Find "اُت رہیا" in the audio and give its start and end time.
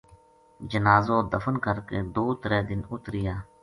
2.91-3.35